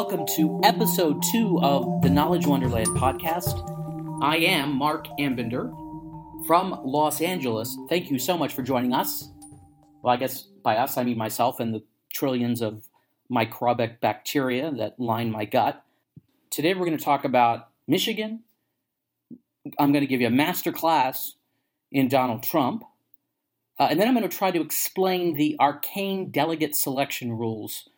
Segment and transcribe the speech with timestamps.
[0.00, 3.58] Welcome to episode two of the Knowledge Wonderland podcast.
[4.22, 5.72] I am Marc Ambinder
[6.46, 7.76] from Los Angeles.
[7.88, 9.28] Thank you so much for joining us.
[10.00, 11.82] Well, I guess by us, I mean myself and the
[12.14, 12.88] trillions of
[13.28, 15.84] microbic bacteria that line my gut.
[16.48, 18.44] Today, we're going to talk about Michigan.
[19.80, 21.34] I'm going to give you a master class
[21.90, 22.84] in Donald Trump.
[23.80, 27.88] Uh, and then I'm going to try to explain the arcane delegate selection rules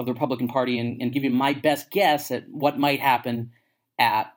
[0.00, 3.52] of the Republican Party and, and give you my best guess at what might happen
[3.98, 4.32] at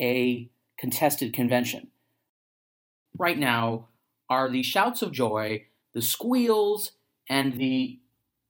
[0.00, 1.88] a contested convention.
[3.18, 3.88] Right now
[4.30, 6.92] are the shouts of joy, the squeals,
[7.28, 7.98] and the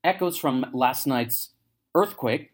[0.04, 1.50] echoes from last night's
[1.94, 2.52] earthquake.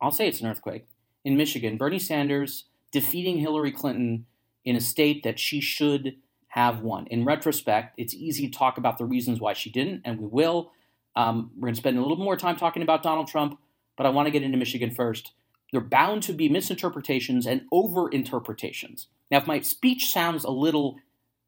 [0.00, 0.86] I'll say it's an earthquake
[1.24, 1.76] in Michigan.
[1.76, 4.26] Bernie Sanders defeating Hillary Clinton
[4.64, 6.16] in a state that she should
[6.48, 7.06] have won.
[7.06, 10.70] In retrospect, it's easy to talk about the reasons why she didn't, and we will.
[11.14, 13.58] Um, we're going to spend a little more time talking about Donald Trump,
[13.96, 15.32] but I want to get into Michigan first.
[15.70, 19.06] There are bound to be misinterpretations and overinterpretations.
[19.30, 20.98] Now, if my speech sounds a little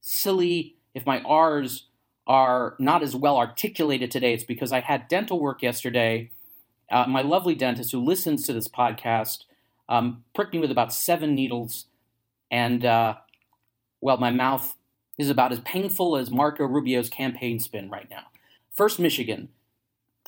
[0.01, 1.89] silly, if my R's
[2.27, 6.31] are not as well articulated today, it's because I had dental work yesterday.
[6.91, 9.45] Uh, my lovely dentist who listens to this podcast
[9.89, 11.87] um, pricked me with about seven needles,
[12.51, 13.15] and uh,
[14.01, 14.75] well, my mouth
[15.19, 18.25] is about as painful as Marco Rubio's campaign spin right now.
[18.77, 19.51] First, Michigan.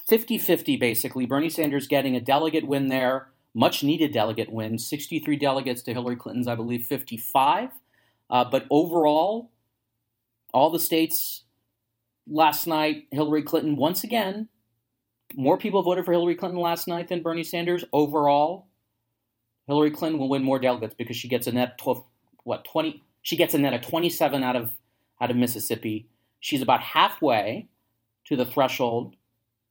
[0.08, 1.26] 50 50, basically.
[1.26, 4.78] Bernie Sanders getting a delegate win there, much needed delegate win.
[4.78, 7.70] 63 delegates to Hillary Clinton's, I believe, 55.
[8.30, 9.50] Uh, but overall,
[10.54, 11.42] all the states
[12.28, 14.48] last night, Hillary Clinton, once again,
[15.34, 17.84] more people voted for Hillary Clinton last night than Bernie Sanders.
[17.92, 18.68] Overall,
[19.66, 22.04] Hillary Clinton will win more delegates because she gets a net 12,
[22.44, 23.02] what, 20?
[23.22, 24.70] She gets a net of 27 out of,
[25.20, 26.08] out of Mississippi.
[26.38, 27.68] She's about halfway
[28.26, 29.16] to the threshold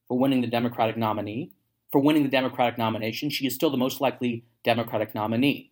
[0.08, 1.52] for winning the Democratic nominee.
[1.92, 5.72] For winning the Democratic nomination, she is still the most likely Democratic nominee.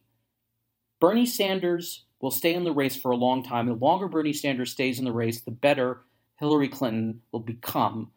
[1.00, 3.68] Bernie Sanders will stay in the race for a long time.
[3.68, 6.02] The longer Bernie Sanders stays in the race, the better
[6.38, 8.12] Hillary Clinton will become.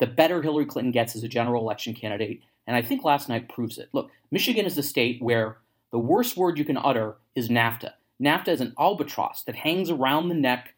[0.00, 2.42] The better Hillary Clinton gets as a general election candidate.
[2.66, 3.90] And I think last night proves it.
[3.92, 5.58] Look, Michigan is a state where
[5.92, 7.92] the worst word you can utter is NAFTA.
[8.22, 10.74] NAFTA is an albatross that hangs around the neck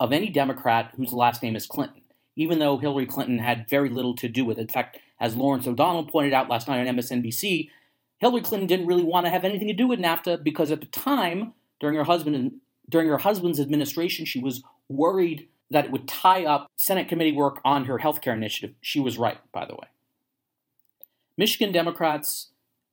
[0.00, 2.01] of any Democrat whose last name is Clinton
[2.36, 4.62] even though Hillary Clinton had very little to do with it.
[4.62, 7.68] In fact, as Lawrence O'Donnell pointed out last night on MSNBC,
[8.18, 10.86] Hillary Clinton didn't really want to have anything to do with NAFTA because at the
[10.86, 16.44] time, during her husband during her husband's administration, she was worried that it would tie
[16.44, 18.74] up Senate committee work on her health care initiative.
[18.80, 19.88] She was right, by the way.
[21.36, 22.48] Michigan Democrats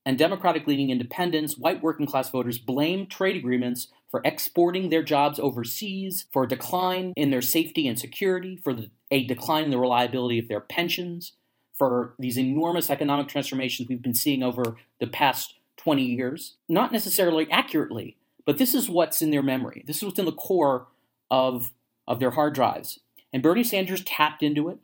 [0.06, 5.39] and Democratic leaning independents, white working class voters blame trade agreements for exporting their jobs
[5.39, 9.77] overseas, for a decline in their safety and security, for the, a decline in the
[9.77, 11.33] reliability of their pensions,
[11.79, 16.56] for these enormous economic transformations we've been seeing over the past 20 years.
[16.67, 19.83] Not necessarily accurately, but this is what's in their memory.
[19.88, 20.88] This is what's in the core
[21.31, 21.71] of,
[22.06, 23.00] of their hard drives.
[23.31, 24.79] And Bernie Sanders tapped into it.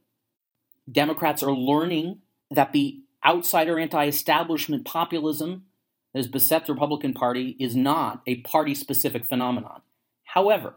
[0.89, 2.19] Democrats are learning
[2.49, 5.65] that the outsider anti establishment populism
[6.13, 9.81] that has beset the Republican Party is not a party specific phenomenon.
[10.23, 10.75] However,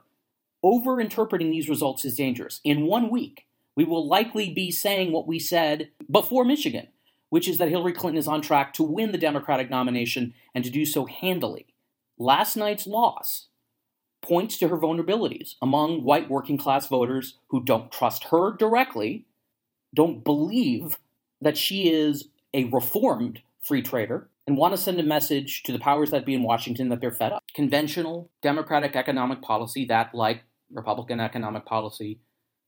[0.64, 2.60] overinterpreting these results is dangerous.
[2.64, 3.46] In one week,
[3.76, 6.88] we will likely be saying what we said before Michigan,
[7.30, 10.70] which is that Hillary Clinton is on track to win the Democratic nomination and to
[10.70, 11.66] do so handily.
[12.18, 13.46] Last night's loss
[14.20, 19.26] points to her vulnerabilities among white working class voters who don't trust her directly,
[19.94, 20.98] don't believe
[21.40, 25.78] that she is a reformed free trader, and want to send a message to the
[25.78, 27.44] powers that be in Washington that they're fed up.
[27.54, 30.42] Conventional Democratic economic policy that, like
[30.72, 32.18] Republican economic policy,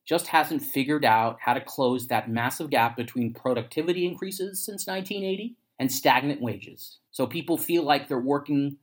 [0.04, 5.56] just hasn't figured out how to close that massive gap between productivity increases since 1980
[5.78, 6.98] and stagnant wages.
[7.12, 8.76] So people feel like they're working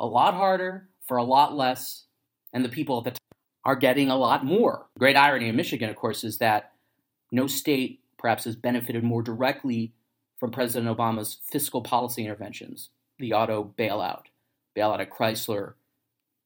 [0.00, 2.06] a lot harder for a lot less,
[2.54, 3.18] and the people at the top
[3.66, 4.86] are getting a lot more.
[4.98, 6.72] Great irony in Michigan, of course, is that
[7.30, 9.92] no state perhaps has benefited more directly
[10.38, 14.24] from President Obama's fiscal policy interventions, the auto bailout,
[14.76, 15.74] bailout at Chrysler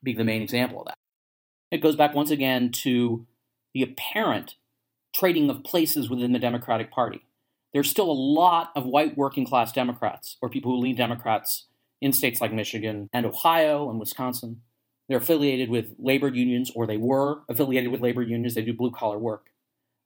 [0.03, 0.99] being the main example of that.
[1.71, 3.27] It goes back once again to
[3.75, 4.57] the apparent
[5.15, 7.23] trading of places within the Democratic Party.
[7.73, 11.67] There's still a lot of white working class Democrats or people who lean Democrats
[12.01, 14.63] in states like Michigan and Ohio and Wisconsin.
[15.09, 18.55] They're affiliated with labor unions, or they were affiliated with labor unions.
[18.55, 19.47] They do blue collar work.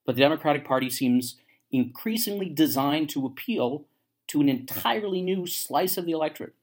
[0.04, 1.36] But the Democratic Party seems
[1.76, 3.84] increasingly designed to appeal
[4.28, 6.54] to an entirely new slice of the electorate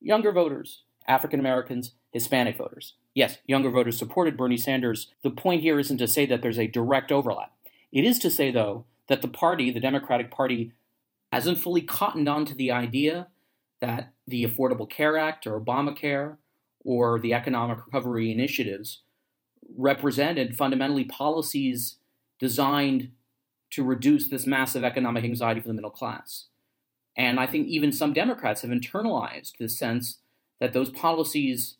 [0.00, 2.94] younger voters, African Americans, Hispanic voters.
[3.14, 5.08] Yes, younger voters supported Bernie Sanders.
[5.22, 7.52] The point here isn't to say that there's a direct overlap.
[7.92, 10.72] It is to say, though, that the party, the Democratic Party,
[11.32, 13.28] hasn't fully cottoned on to the idea
[13.80, 16.36] that the Affordable Care Act or Obamacare
[16.84, 19.00] or the economic recovery initiatives
[19.76, 21.96] represented fundamentally policies
[22.38, 23.10] designed
[23.70, 26.46] to reduce this massive economic anxiety for the middle class.
[27.16, 30.18] And I think even some Democrats have internalized this sense
[30.60, 31.76] that those policies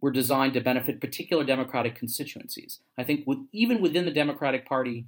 [0.00, 2.80] were designed to benefit particular Democratic constituencies.
[2.98, 5.06] I think with, even within the Democratic Party,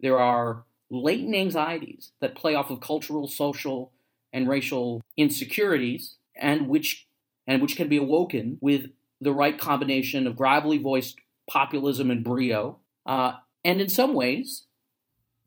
[0.00, 3.92] there are latent anxieties that play off of cultural, social,
[4.32, 7.06] and racial insecurities, and which
[7.46, 8.90] and which can be awoken with
[9.20, 11.16] the right combination of gravelly voiced
[11.48, 12.78] populism and brio.
[13.06, 13.32] Uh,
[13.64, 14.64] and in some ways,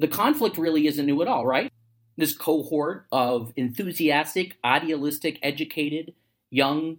[0.01, 1.71] the conflict really isn't new at all, right?
[2.17, 6.15] This cohort of enthusiastic, idealistic, educated,
[6.49, 6.97] young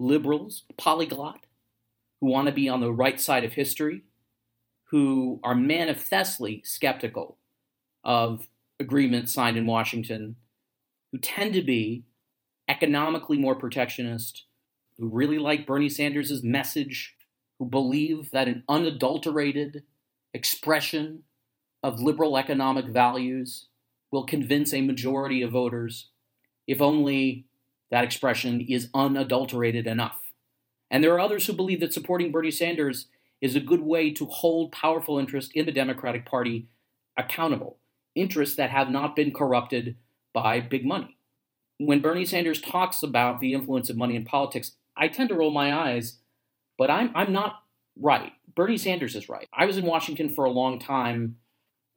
[0.00, 1.46] liberals, polyglot,
[2.20, 4.02] who want to be on the right side of history,
[4.90, 7.38] who are manifestly skeptical
[8.02, 8.48] of
[8.80, 10.34] agreements signed in Washington,
[11.12, 12.02] who tend to be
[12.68, 14.46] economically more protectionist,
[14.98, 17.14] who really like Bernie Sanders' message,
[17.60, 19.84] who believe that an unadulterated
[20.34, 21.22] expression
[21.82, 23.68] of liberal economic values
[24.10, 26.10] will convince a majority of voters
[26.66, 27.46] if only
[27.90, 30.32] that expression is unadulterated enough.
[30.90, 33.06] And there are others who believe that supporting Bernie Sanders
[33.40, 36.68] is a good way to hold powerful interests in the Democratic Party
[37.16, 37.78] accountable,
[38.14, 39.96] interests that have not been corrupted
[40.32, 41.16] by big money.
[41.78, 45.50] When Bernie Sanders talks about the influence of money in politics, I tend to roll
[45.50, 46.18] my eyes,
[46.76, 47.62] but I'm, I'm not
[47.98, 48.32] right.
[48.54, 49.48] Bernie Sanders is right.
[49.52, 51.36] I was in Washington for a long time.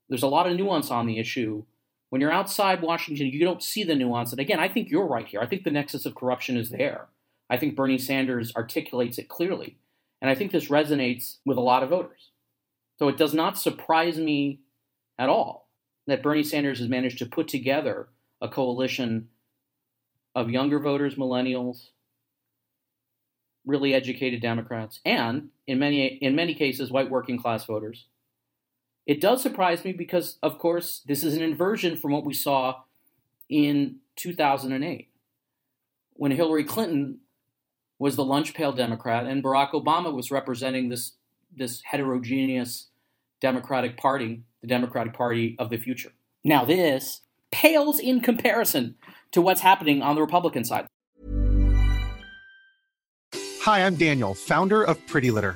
[0.10, 1.64] There's a lot of nuance on the issue.
[2.10, 4.32] When you're outside Washington, you don't see the nuance.
[4.32, 5.40] And again, I think you're right here.
[5.40, 7.08] I think the nexus of corruption is there.
[7.50, 9.78] I think Bernie Sanders articulates it clearly.
[10.22, 12.30] And I think this resonates with a lot of voters.
[13.00, 14.60] So it does not surprise me
[15.18, 15.68] at all
[16.08, 18.10] that Bernie Sanders has managed to put together
[18.42, 19.30] a coalition
[20.36, 21.90] of younger voters, millennials,
[23.66, 28.06] really educated Democrats, and in many in many cases white working class voters
[29.06, 32.82] it does surprise me because, of course, this is an inversion from what we saw
[33.50, 35.10] in 2008
[36.14, 37.20] when Hillary Clinton
[38.00, 41.14] was the lunch pail Democrat and Barack Obama was representing this,
[41.56, 42.88] this heterogeneous
[43.42, 46.12] Democratic Party, the Democratic Party of the future.
[46.44, 48.96] Now, this pales in comparison
[49.32, 50.88] to what's happening on the Republican side.
[53.62, 55.56] Hi, I'm Daniel, founder of Pretty Litter.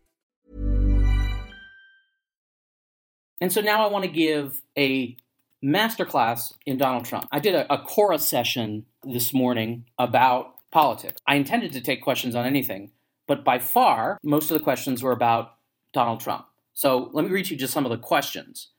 [3.41, 5.17] And so now I want to give a
[5.63, 7.27] masterclass in Donald Trump.
[7.31, 11.21] I did a, a Quora session this morning about politics.
[11.27, 12.91] I intended to take questions on anything,
[13.27, 15.55] but by far, most of the questions were about
[15.91, 16.45] Donald Trump.
[16.73, 18.69] So let me read you just some of the questions.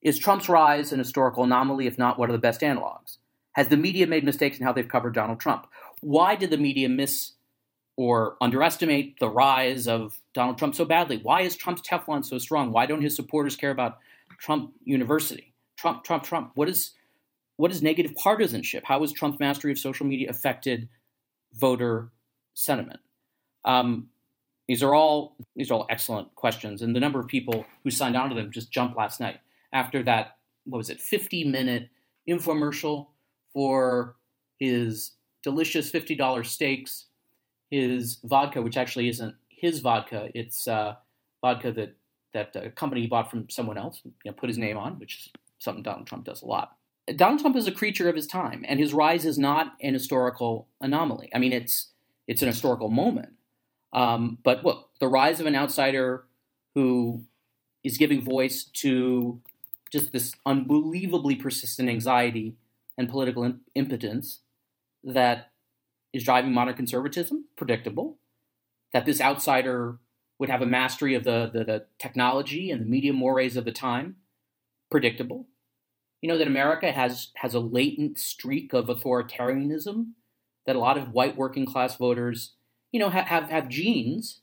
[0.00, 1.86] Is Trump's rise an historical anomaly?
[1.86, 3.18] If not, what are the best analogs?
[3.52, 5.66] Has the media made mistakes in how they've covered Donald Trump?
[6.00, 7.32] why did the media miss
[7.96, 11.18] or underestimate the rise of Donald Trump so badly?
[11.22, 12.72] Why is Trump's Teflon so strong?
[12.72, 13.98] Why don't his supporters care about
[14.38, 15.54] Trump University?
[15.76, 16.52] Trump, Trump, Trump.
[16.54, 16.92] What is
[17.56, 18.84] what is negative partisanship?
[18.84, 20.88] How has Trump's mastery of social media affected
[21.54, 22.10] voter
[22.54, 23.00] sentiment?
[23.64, 24.08] Um,
[24.68, 28.16] these are all these are all excellent questions, and the number of people who signed
[28.16, 29.40] on to them just jumped last night
[29.72, 30.36] after that.
[30.64, 31.00] What was it?
[31.00, 31.88] Fifty minute
[32.28, 33.08] infomercial
[33.52, 34.16] for
[34.58, 35.12] his
[35.42, 37.06] delicious fifty dollars steaks,
[37.70, 40.28] his vodka, which actually isn't his vodka.
[40.34, 40.96] It's uh,
[41.40, 41.96] vodka that
[42.34, 44.00] that a company bought from someone else.
[44.04, 46.76] You know, put his name on, which is something Donald Trump does a lot.
[47.14, 50.68] Donald Trump is a creature of his time, and his rise is not an historical
[50.80, 51.30] anomaly.
[51.34, 51.88] I mean, it's
[52.26, 53.30] it's an historical moment.
[53.92, 56.24] Um, but look, the rise of an outsider
[56.74, 57.24] who
[57.84, 59.40] is giving voice to
[59.90, 62.56] just this unbelievably persistent anxiety
[62.98, 64.40] and political imp- impotence
[65.04, 65.52] that
[66.16, 68.18] is driving modern conservatism, predictable.
[68.92, 69.98] That this outsider
[70.38, 73.72] would have a mastery of the, the, the technology and the media mores of the
[73.72, 74.16] time,
[74.90, 75.48] predictable
[76.26, 80.12] you know that America has has a latent streak of authoritarianism
[80.66, 82.54] that a lot of white working class voters,
[82.90, 84.40] you know, have have, have genes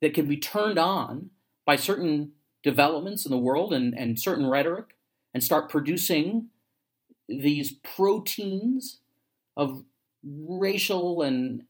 [0.00, 1.30] that can be turned on
[1.64, 4.96] by certain developments in the world and, and certain rhetoric
[5.32, 6.48] and start producing
[7.28, 9.00] these proteins
[9.56, 9.84] of
[10.24, 11.64] racial and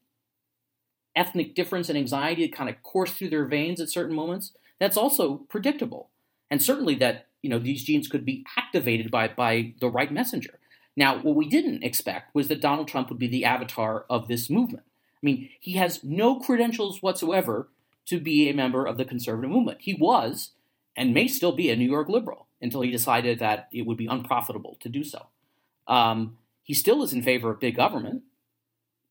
[1.15, 5.39] ethnic difference and anxiety kind of course through their veins at certain moments, that's also
[5.49, 6.11] predictable.
[6.51, 10.59] And certainly that you know these genes could be activated by by the right messenger.
[10.97, 14.51] Now, what we didn't expect was that Donald Trump would be the avatar of this
[14.51, 14.85] movement.
[14.87, 17.69] I mean, he has no credentials whatsoever
[18.07, 19.79] to be a member of the conservative movement.
[19.81, 20.51] He was
[20.97, 24.07] and may still be a New York liberal until he decided that it would be
[24.07, 25.27] unprofitable to do so.
[25.89, 28.23] Um, he still is in favor of big government,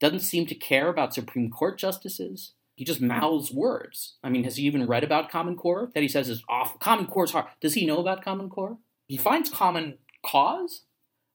[0.01, 4.15] doesn't seem to care about Supreme Court justices, he just mouths words.
[4.23, 6.79] I mean, has he even read about Common Core that he says is awful?
[6.79, 7.45] Common Core is hard.
[7.61, 8.79] Does he know about Common Core?
[9.07, 10.81] He finds common cause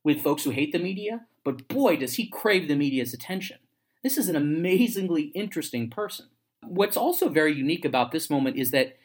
[0.02, 3.58] with folks who hate the media, but boy, does he crave the media's attention.
[4.02, 6.26] This is an amazingly interesting person.
[6.62, 8.96] What's also very unique about this moment is that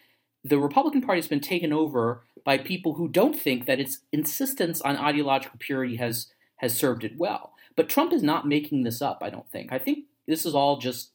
[0.44, 4.82] the Republican Party has been taken over by people who don't think that its insistence
[4.82, 7.51] on ideological purity has has served it well.
[7.76, 9.72] But Trump is not making this up, I don't think.
[9.72, 11.12] I think this is all just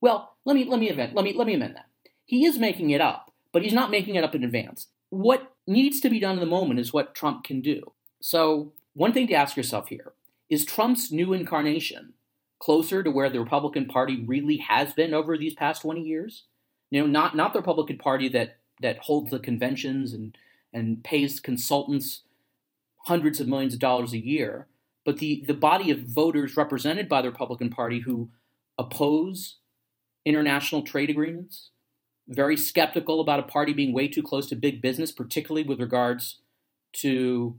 [0.00, 1.86] well, let me let me amend let me let me amend that.
[2.24, 4.86] He is making it up, but he's not making it up in advance.
[5.10, 7.92] What needs to be done in the moment is what Trump can do.
[8.20, 10.12] So, one thing to ask yourself here
[10.48, 12.14] is Trump's new incarnation
[12.58, 16.44] closer to where the Republican Party really has been over these past 20 years?
[16.90, 20.36] You know, not not the Republican Party that that holds the conventions and
[20.72, 22.22] and pays consultants
[23.06, 24.66] hundreds of millions of dollars a year,
[25.04, 28.30] but the the body of voters represented by the Republican Party who
[28.78, 29.56] oppose
[30.24, 31.70] international trade agreements,
[32.28, 36.40] very skeptical about a party being way too close to big business, particularly with regards
[36.92, 37.58] to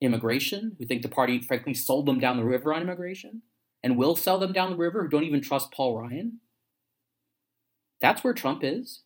[0.00, 3.42] immigration, who think the party, frankly, sold them down the river on immigration
[3.82, 6.40] and will sell them down the river, who don't even trust Paul Ryan.
[8.00, 9.02] That's where Trump is.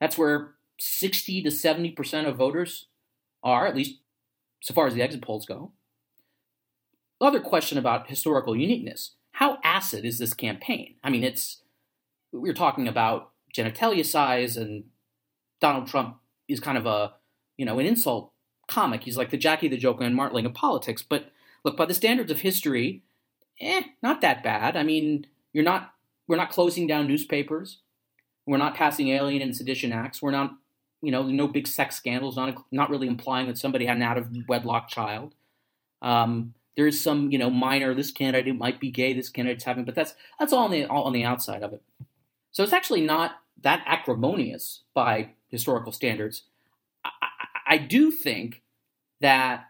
[0.00, 2.86] That's where 60 to 70% of voters
[3.42, 4.00] are, at least
[4.62, 5.72] so far as the exit polls go.
[7.20, 9.12] Other question about historical uniqueness.
[9.32, 10.96] How acid is this campaign?
[11.02, 11.62] I mean, it's
[12.32, 14.84] we're talking about genitalia size, and
[15.60, 16.18] Donald Trump
[16.48, 17.14] is kind of a,
[17.56, 18.32] you know, an insult
[18.68, 19.04] comic.
[19.04, 21.02] He's like the Jackie the Joke Man Martling of politics.
[21.02, 21.30] But
[21.64, 23.02] look, by the standards of history,
[23.60, 24.76] eh, not that bad.
[24.76, 25.94] I mean, you're not,
[26.28, 27.78] we're not closing down newspapers.
[28.46, 30.22] We're not passing alien and sedition acts.
[30.22, 30.54] We're not,
[31.02, 32.36] you know, no big sex scandals.
[32.36, 35.34] Not not really implying that somebody had an out of wedlock child.
[36.00, 37.94] Um, there is some, you know, minor.
[37.94, 39.12] This candidate might be gay.
[39.12, 41.82] This candidate's having, but that's that's all on the all on the outside of it.
[42.52, 46.44] So it's actually not that acrimonious by historical standards.
[47.04, 48.62] I, I, I do think
[49.20, 49.64] that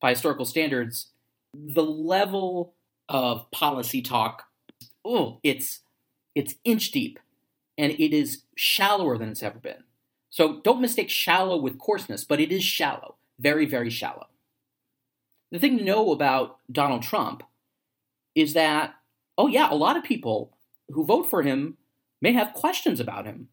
[0.00, 1.08] by historical standards,
[1.52, 2.74] the level
[3.08, 4.44] of policy talk,
[5.04, 5.80] oh, it's
[6.34, 7.18] it's inch deep,
[7.76, 9.84] and it is shallower than it's ever been.
[10.30, 14.26] So don't mistake shallow with coarseness, but it is shallow, very, very shallow.
[15.54, 17.44] The thing to know about Donald Trump
[18.34, 18.96] is that,
[19.38, 20.56] oh yeah, a lot of people
[20.90, 21.76] who vote for him
[22.20, 23.46] may have questions about him.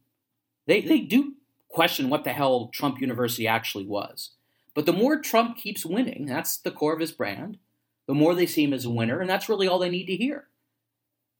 [0.66, 1.36] They, they do
[1.70, 4.32] question what the hell Trump University actually was.
[4.74, 7.60] But the more Trump keeps winning, that's the core of his brand,
[8.08, 10.18] the more they see him as a winner, and that's really all they need to
[10.18, 10.48] hear.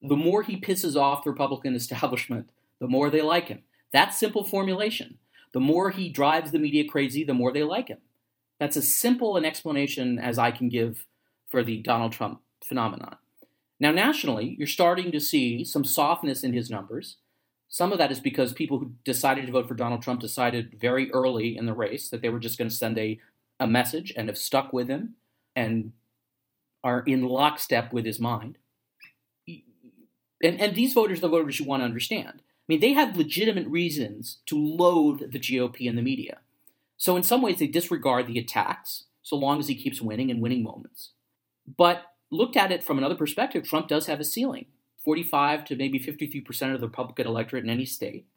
[0.04, 3.64] The more he pisses off the Republican establishment, the more they like him.
[3.94, 5.18] That simple formulation.
[5.54, 7.98] The more he drives the media crazy, the more they like him.
[8.62, 11.08] That's as simple an explanation as I can give
[11.48, 13.16] for the Donald Trump phenomenon.
[13.80, 17.18] Now, nationally, you're starting to see some softness in his numbers.
[17.70, 21.10] Some of that is because people who decided to vote for Donald Trump decided very
[21.10, 23.20] early in the race that they were just going to send a,
[23.60, 25.16] a message and have stuck with him
[25.56, 25.94] and
[26.84, 28.60] are in lockstep with his mind.
[29.48, 32.44] And, and these voters are the voters you want to understand.
[32.44, 36.42] I mean, they have legitimate reasons to loathe the GOP and the media.
[37.02, 40.40] So, in some ways, they disregard the attacks so long as he keeps winning and
[40.40, 41.14] winning moments.
[41.66, 44.68] But looked at it from another perspective, Trump does have a ceiling
[45.04, 48.28] 45 to maybe 53% of the Republican electorate in any state.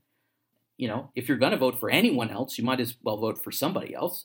[0.79, 3.45] You know, if you're going to vote for anyone else, you might as well vote
[3.45, 4.25] for somebody else.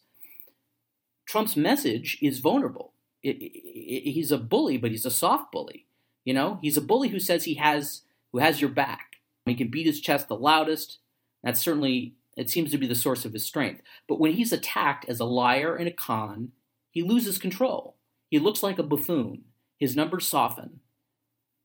[1.25, 2.93] Trump's message is vulnerable.
[3.21, 5.85] It, it, he's a bully, but he's a soft bully.
[6.23, 9.17] You know, he's a bully who says he has who has your back.
[9.45, 10.99] He can beat his chest the loudest.
[11.43, 13.81] That's certainly it seems to be the source of his strength.
[14.07, 16.53] But when he's attacked as a liar and a con,
[16.89, 17.97] he loses control.
[18.29, 19.43] He looks like a buffoon.
[19.77, 20.81] His numbers soften,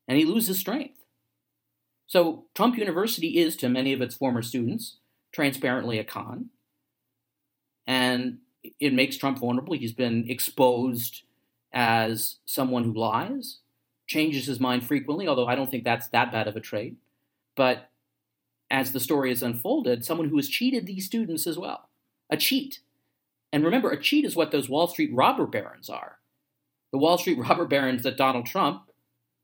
[0.07, 0.99] and he loses strength.
[2.07, 4.99] So, Trump University is, to many of its former students,
[5.33, 6.51] transparently a con.
[7.87, 8.39] And
[8.79, 9.75] it makes Trump vulnerable.
[9.75, 11.23] He's been exposed
[11.73, 13.59] as someone who lies,
[14.07, 16.97] changes his mind frequently, although I don't think that's that bad of a trait.
[17.57, 17.91] But
[18.71, 21.89] as the story is unfolded, someone who has cheated these students as well.
[22.31, 22.81] A cheat.
[23.53, 26.19] And remember, a cheat is what those Wall Street robber barons are.
[26.91, 28.91] The Wall Street robber barons that Donald Trump,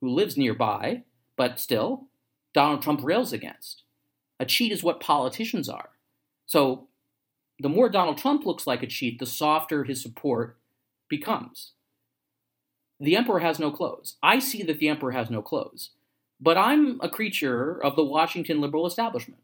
[0.00, 1.04] who lives nearby,
[1.36, 2.06] but still,
[2.52, 3.82] Donald Trump rails against.
[4.38, 5.90] A cheat is what politicians are.
[6.46, 6.88] So
[7.60, 10.56] the more Donald Trump looks like a cheat, the softer his support
[11.08, 11.72] becomes.
[12.98, 14.16] The emperor has no clothes.
[14.22, 15.90] I see that the emperor has no clothes.
[16.40, 19.42] But I'm a creature of the Washington liberal establishment.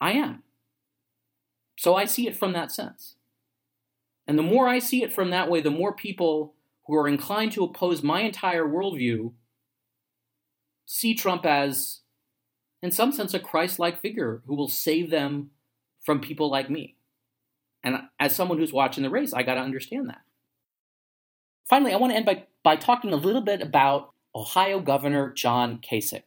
[0.00, 0.42] I am.
[1.78, 3.16] So I see it from that sense.
[4.26, 6.54] And the more I see it from that way, the more people
[6.86, 9.32] who are inclined to oppose my entire worldview
[10.84, 12.00] see Trump as,
[12.82, 15.50] in some sense, a Christ like figure who will save them
[16.04, 16.96] from people like me.
[17.82, 20.20] And as someone who's watching the race, I got to understand that.
[21.68, 25.78] Finally, I want to end by, by talking a little bit about Ohio Governor John
[25.78, 26.22] Kasich,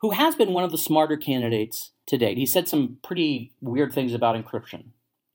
[0.00, 2.38] who has been one of the smarter candidates to date.
[2.38, 4.86] He said some pretty weird things about encryption.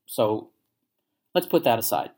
[0.06, 0.49] So
[1.34, 2.12] let's put that aside.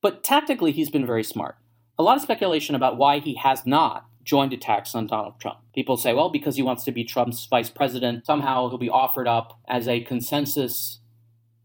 [0.00, 1.56] But tactically, he's been very smart.
[1.98, 5.58] A lot of speculation about why he has not joined attacks on Donald Trump.
[5.74, 9.28] People say, well, because he wants to be Trump's vice president, somehow he'll be offered
[9.28, 11.00] up as a consensus,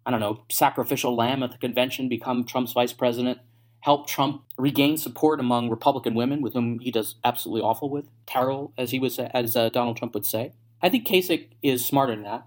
[0.06, 3.40] I don't know, sacrificial lamb at the convention, become Trump's vice president
[3.82, 8.74] help Trump regain support among Republican women, with whom he does absolutely awful with, Carol,
[8.78, 10.54] as he was, as uh, Donald Trump would say.
[10.82, 12.46] I think Kasich is smarter than that.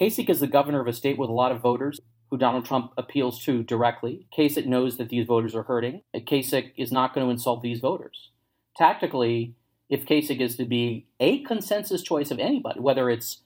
[0.00, 2.92] Kasich is the governor of a state with a lot of voters who Donald Trump
[2.96, 4.26] appeals to directly.
[4.36, 6.02] Kasich knows that these voters are hurting.
[6.14, 8.30] Kasich is not going to insult these voters.
[8.76, 9.54] Tactically,
[9.90, 13.42] if Kasich is to be a consensus choice of anybody, whether it's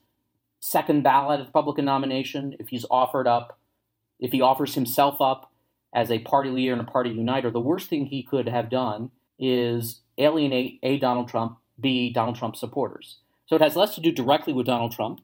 [0.60, 3.58] second ballot of Republican nomination, if he's offered up,
[4.20, 5.52] if he offers himself up
[5.96, 9.10] as a party leader and a party uniter, the worst thing he could have done
[9.38, 13.16] is alienate A, Donald Trump, B, Donald Trump supporters.
[13.46, 15.20] So it has less to do directly with Donald Trump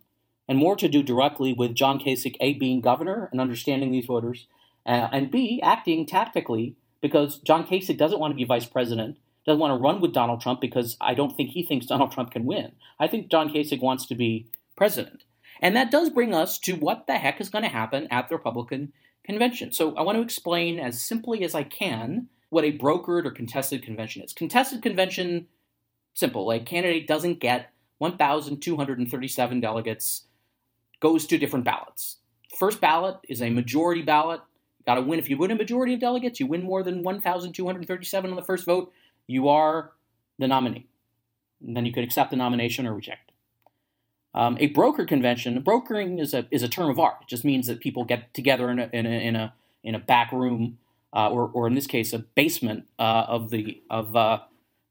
[0.49, 4.47] and more to do directly with John Kasich, A, being governor and understanding these voters,
[4.87, 9.61] uh, and B, acting tactically because John Kasich doesn't want to be vice president, doesn't
[9.61, 12.47] want to run with Donald Trump because I don't think he thinks Donald Trump can
[12.47, 12.73] win.
[12.99, 15.25] I think John Kasich wants to be president.
[15.61, 18.37] And that does bring us to what the heck is going to happen at the
[18.37, 18.93] Republican
[19.25, 19.73] convention.
[19.73, 23.83] So I want to explain as simply as I can what a brokered or contested
[23.83, 24.33] convention is.
[24.33, 25.47] Contested convention,
[26.15, 26.51] simple.
[26.51, 30.27] A candidate doesn't get 1,237 delegates,
[31.01, 32.19] goes to different ballots.
[32.59, 34.41] First ballot is a majority ballot.
[34.79, 35.19] You got to win.
[35.19, 38.67] If you win a majority of delegates, you win more than 1,237 on the first
[38.67, 38.93] vote,
[39.27, 39.93] you are
[40.39, 40.89] the nominee.
[41.65, 43.32] And then you could accept the nomination or reject
[44.35, 47.19] um, a broker convention, brokering is a, is a term of art.
[47.23, 49.99] It just means that people get together in a, in a, in a, in a
[49.99, 50.79] back room,
[51.13, 54.39] uh, or, or in this case, a basement uh, of, the, of, uh,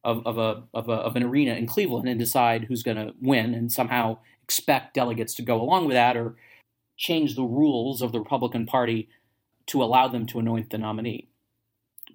[0.03, 3.13] of, of, a, of, a, of an arena in Cleveland and decide who's going to
[3.21, 6.35] win and somehow expect delegates to go along with that or
[6.97, 9.09] change the rules of the Republican Party
[9.65, 11.27] to allow them to anoint the nominee.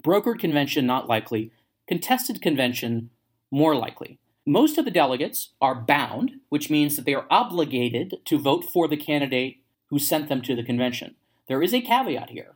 [0.03, 1.51] Brokered convention, not likely.
[1.89, 3.11] Contested convention,
[3.51, 4.19] more likely.
[4.47, 8.87] Most of the delegates are bound, which means that they are obligated to vote for
[8.87, 11.17] the candidate who sent them to the convention.
[11.49, 12.55] There is a caveat here,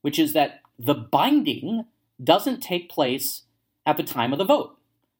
[0.00, 1.84] which is that the binding
[2.22, 3.42] doesn't take place
[3.84, 4.78] at the time of the vote.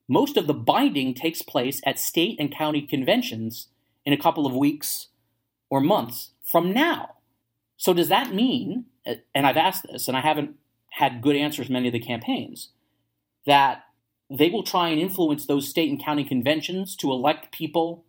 [0.09, 3.69] Most of the binding takes place at state and county conventions
[4.05, 5.09] in a couple of weeks
[5.69, 7.17] or months from now.
[7.77, 8.87] So, does that mean,
[9.35, 10.57] and I've asked this and I haven't
[10.93, 12.71] had good answers many of the campaigns,
[13.45, 13.83] that
[14.31, 18.05] they will try and influence those state and county conventions to elect people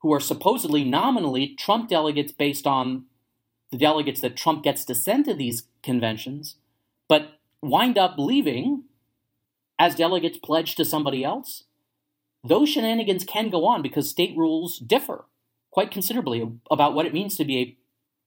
[0.00, 3.04] who are supposedly nominally Trump delegates based on
[3.70, 6.56] the delegates that Trump gets to send to these conventions,
[7.08, 8.84] but wind up leaving
[9.78, 11.64] as delegates pledged to somebody else.
[12.44, 15.24] Those shenanigans can go on because state rules differ
[15.70, 17.76] quite considerably about what it means to be a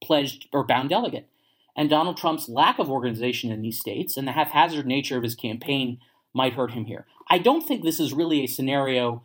[0.04, 1.30] pledged or bound delegate.
[1.76, 5.36] And Donald Trump's lack of organization in these states and the haphazard nature of his
[5.36, 6.00] campaign
[6.36, 7.08] might hurt him here.
[7.30, 9.24] I don't think this is really a scenario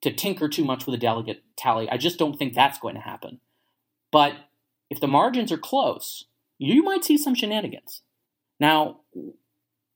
[0.00, 1.88] to tinker too much with a delegate tally.
[1.88, 3.40] I just don't think that's going to happen.
[4.10, 4.34] But
[4.90, 6.24] if the margins are close,
[6.58, 8.02] you might see some shenanigans.
[8.58, 9.00] Now,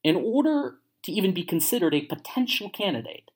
[0.04, 3.30] in order to even be considered a potential candidate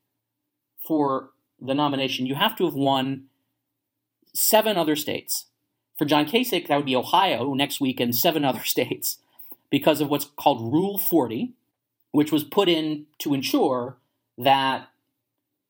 [0.79, 3.25] for the nomination, you have to have won
[4.35, 5.47] seven other states.
[5.97, 9.19] For John Kasich, that would be Ohio next week and seven other states
[9.71, 11.53] because of what's called Rule 40,
[12.15, 13.97] which was put in to ensure
[14.39, 14.87] that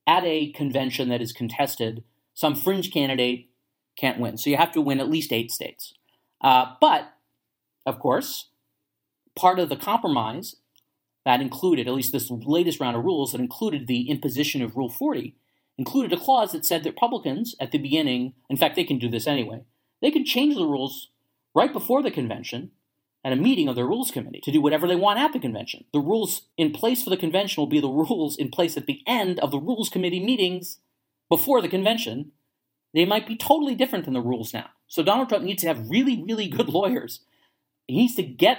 [0.06, 2.04] at a convention that is contested,
[2.34, 3.48] some fringe candidate
[3.96, 4.36] can't win.
[4.36, 5.94] So you have to win at least eight states.
[6.42, 7.14] Uh, but,
[7.86, 8.50] of course,
[9.34, 10.56] part of the compromise
[11.24, 14.90] that included, at least this latest round of rules that included the imposition of Rule
[14.90, 15.34] 40,
[15.78, 19.08] included a clause that said that Republicans at the beginning, in fact, they can do
[19.08, 19.62] this anyway,
[20.02, 21.08] they can change the rules
[21.54, 22.70] right before the convention
[23.24, 25.84] at a meeting of their rules committee to do whatever they want at the convention.
[25.92, 29.00] The rules in place for the convention will be the rules in place at the
[29.06, 30.78] end of the rules committee meetings
[31.30, 32.32] before the convention.
[32.92, 34.66] They might be totally different than the rules now.
[34.86, 37.20] So Donald Trump needs to have really, really good lawyers.
[37.88, 38.58] He needs to get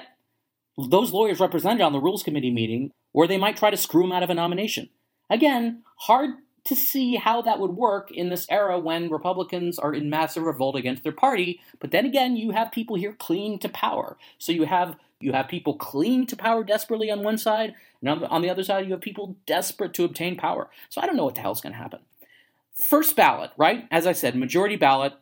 [0.78, 4.12] those lawyers represented on the rules committee meeting, or they might try to screw him
[4.12, 4.89] out of a nomination.
[5.30, 6.32] Again, hard
[6.65, 10.75] to see how that would work in this era when Republicans are in massive revolt
[10.75, 11.62] against their party.
[11.80, 14.17] But then again, you have people here clinging to power.
[14.38, 18.41] So you have you have people clinging to power desperately on one side, and on
[18.41, 20.69] the other side, you have people desperate to obtain power.
[20.89, 22.01] So I don't know what the hell's going to happen.
[22.73, 23.88] First ballot, right?
[23.89, 25.13] As I said, majority ballot.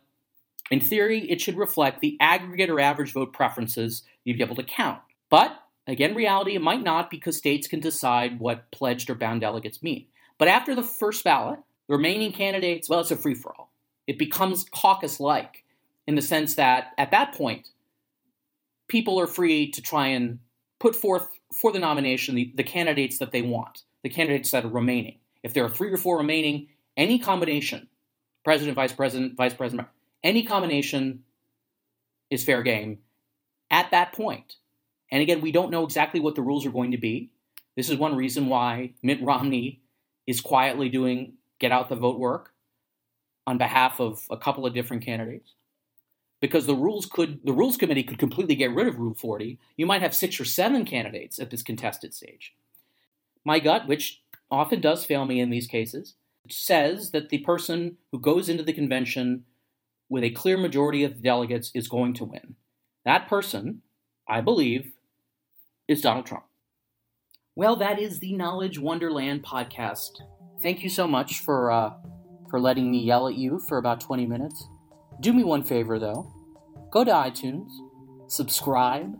[0.70, 4.64] In theory, it should reflect the aggregate or average vote preferences you'd be able to
[4.64, 5.00] count.
[5.30, 9.82] But again, reality, it might not because states can decide what pledged or bound delegates
[9.82, 10.06] mean.
[10.38, 13.70] But after the first ballot, the remaining candidates, well, it's a free for all.
[14.06, 15.64] It becomes caucus like
[16.06, 17.68] in the sense that at that point,
[18.88, 20.38] people are free to try and
[20.78, 24.68] put forth for the nomination the, the candidates that they want, the candidates that are
[24.68, 25.18] remaining.
[25.42, 27.88] If there are three or four remaining, any combination,
[28.44, 29.88] president, vice president, vice president,
[30.22, 31.24] any combination
[32.30, 32.98] is fair game
[33.70, 34.56] at that point.
[35.14, 37.30] And again, we don't know exactly what the rules are going to be.
[37.76, 39.80] This is one reason why Mitt Romney
[40.26, 42.52] is quietly doing get out the vote work
[43.46, 45.54] on behalf of a couple of different candidates.
[46.40, 49.86] Because the rules could the rules committee could completely get rid of rule 40 you
[49.86, 52.52] might have six or seven candidates at this contested stage.
[53.44, 56.14] My gut which often does fail me in these cases
[56.50, 59.44] says that the person who goes into the convention
[60.08, 62.56] with a clear majority of the delegates is going to win.
[63.04, 63.82] That person
[64.26, 64.93] i believe
[65.88, 66.44] is donald trump
[67.56, 70.10] well, that is the Knowledge Wonderland podcast.
[70.60, 71.92] Thank you so much for uh,
[72.50, 74.66] for letting me yell at you for about 20 minutes.
[75.20, 76.32] Do me one favor though.
[76.90, 77.68] Go to iTunes,
[78.26, 79.14] subscribe,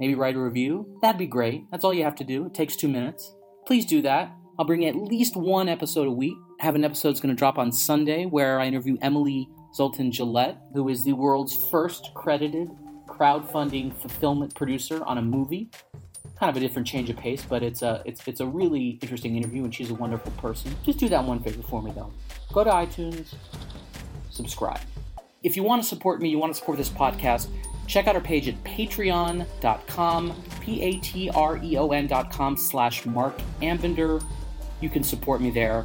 [0.00, 0.98] maybe write a review.
[1.02, 1.70] That'd be great.
[1.70, 2.46] That's all you have to do.
[2.46, 3.34] It takes 2 minutes.
[3.66, 4.34] Please do that.
[4.58, 6.38] I'll bring at least one episode a week.
[6.62, 10.10] I have an episode that's going to drop on Sunday where I interview Emily Zoltan
[10.10, 12.68] Gillette, who is the world's first credited
[13.16, 15.70] crowdfunding fulfillment producer on a movie
[16.38, 19.36] kind of a different change of pace, but it's a it's it's a really interesting
[19.36, 20.74] interview, and she's a wonderful person.
[20.84, 22.12] Just do that one favor for me, though.
[22.52, 23.34] Go to iTunes,
[24.30, 24.80] subscribe.
[25.42, 27.48] If you want to support me, you want to support this podcast,
[27.86, 34.24] check out our page at patreon.com, p-a-t-r-e-o-n.com slash Marc Ambinder.
[34.80, 35.84] You can support me there.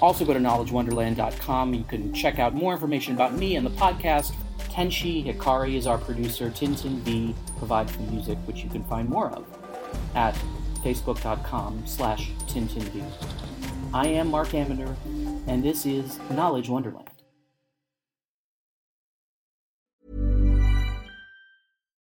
[0.00, 1.74] Also go to knowledgewonderland.com.
[1.74, 4.34] You can check out more information about me and the podcast.
[4.76, 6.50] Tenshi Hikari is our producer.
[6.50, 9.46] Tintin B provides the music, which you can find more of
[10.14, 10.34] at
[10.84, 13.10] facebook.com slash tintinb.
[13.94, 14.94] I am Marc Ambinder,
[15.46, 17.08] and this is Knowledge Wonderland.